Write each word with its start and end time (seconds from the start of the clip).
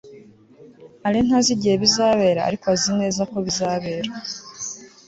alain 1.05 1.25
ntazi 1.27 1.49
igihe 1.55 1.75
bizabera, 1.83 2.39
ariko 2.47 2.65
azi 2.73 2.91
neza 2.99 3.21
ko 3.31 3.37
bizabera 3.45 4.09